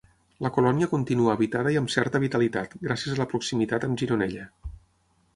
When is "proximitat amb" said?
3.35-4.01